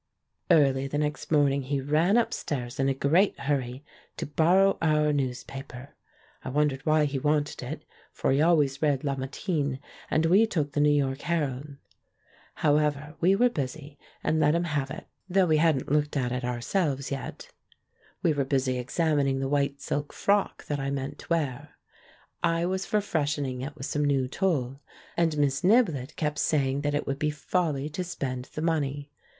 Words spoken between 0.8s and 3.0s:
the next morning he ran upstairs in a